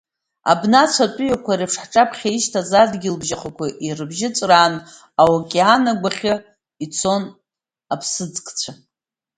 [0.51, 4.79] Абнацә атәыҩақәа реиԥш ҳҿаԥхьа ишьҭаз адгьыл-бжьахақәа ирыбжьҵәрааны,
[5.21, 6.33] аокеан агәахьы
[6.85, 7.23] ицон
[7.93, 8.71] аԥсыӡкцәа.